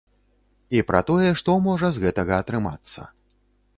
[0.77, 3.01] І пра тое, што можа з гэтага атрымацца.